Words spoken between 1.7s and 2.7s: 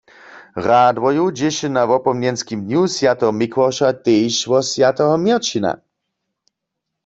na wopomnjenskim